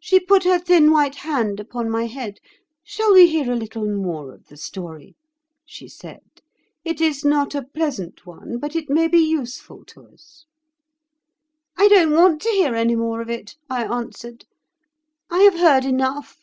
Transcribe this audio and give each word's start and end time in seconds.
She 0.00 0.18
put 0.18 0.44
her 0.44 0.58
thin 0.58 0.90
white 0.92 1.16
hand 1.16 1.60
upon 1.60 1.90
my 1.90 2.06
head. 2.06 2.38
'Shall 2.82 3.12
we 3.12 3.28
hear 3.28 3.52
a 3.52 3.54
little 3.54 3.84
more 3.86 4.32
of 4.32 4.46
the 4.46 4.56
story?' 4.56 5.14
she 5.66 5.88
said. 5.88 6.22
'It 6.86 7.02
is 7.02 7.22
not 7.22 7.54
a 7.54 7.60
pleasant 7.62 8.24
one, 8.24 8.56
but 8.58 8.74
it 8.74 8.88
may 8.88 9.08
be 9.08 9.18
useful 9.20 9.84
to 9.88 10.06
us.' 10.06 10.46
'I 11.76 11.88
don't 11.88 12.12
want 12.12 12.40
to 12.40 12.48
hear 12.48 12.74
any 12.74 12.96
more 12.96 13.20
of 13.20 13.28
it,' 13.28 13.56
I 13.68 13.84
answered; 13.84 14.46
'I 15.30 15.40
have 15.40 15.60
heard 15.60 15.84
enough. 15.84 16.38